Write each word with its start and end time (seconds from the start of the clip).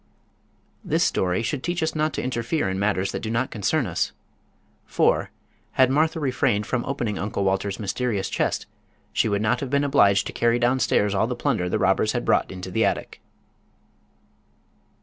This 0.83 1.03
story 1.03 1.43
should 1.43 1.61
teach 1.61 1.83
us 1.83 1.93
not 1.93 2.11
to 2.13 2.23
interfere 2.23 2.67
in 2.67 2.79
matters 2.79 3.11
that 3.11 3.19
do 3.19 3.29
not 3.29 3.51
concern 3.51 3.85
us. 3.85 4.13
For 4.87 5.29
had 5.73 5.91
Martha 5.91 6.19
refrained 6.19 6.65
from 6.65 6.83
opening 6.85 7.19
Uncle 7.19 7.43
Walter's 7.43 7.79
mysterious 7.79 8.27
chest 8.27 8.65
she 9.13 9.29
would 9.29 9.43
not 9.43 9.59
have 9.59 9.69
been 9.69 9.83
obliged 9.83 10.25
to 10.25 10.33
carry 10.33 10.57
downstairs 10.57 11.13
all 11.13 11.27
the 11.27 11.35
plunder 11.35 11.69
the 11.69 11.77
robbers 11.77 12.13
had 12.13 12.25
brought 12.25 12.49
into 12.51 12.71
the 12.71 12.83
attic. 12.83 13.21